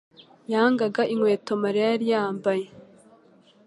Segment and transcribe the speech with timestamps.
[0.51, 2.65] yangaga inkweto Mariya yari yambaye.